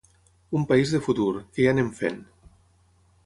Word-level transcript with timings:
Un 0.59 0.63
país 0.69 0.93
de 0.95 1.01
futur, 1.07 1.29
que 1.57 1.67
ja 1.67 1.73
anem 1.75 1.91
fent. 2.01 2.19